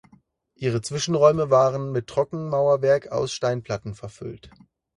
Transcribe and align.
Ihre 0.55 0.81
Zwischenräume 0.81 1.51
waren 1.51 1.91
mit 1.91 2.07
Trockenmauerwerk 2.07 3.11
aus 3.11 3.33
Steinplatten 3.33 3.93
verfüllt. 3.93 4.49